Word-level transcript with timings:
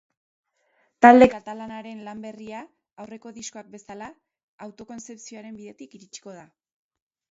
Talde 1.05 1.27
katalanaren 1.33 2.01
lan 2.07 2.25
berria, 2.25 2.63
aurreko 3.05 3.35
diskoak 3.37 3.71
bezala, 3.77 4.11
autoekoizpenaren 4.69 5.65
bidetik 5.65 5.99
iritsiko 6.03 6.41
da. 6.43 6.53